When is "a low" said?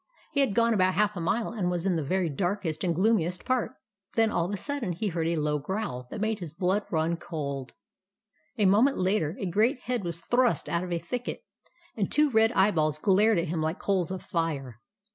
5.27-5.59